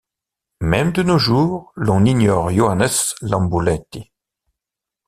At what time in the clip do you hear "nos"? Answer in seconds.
1.03-1.19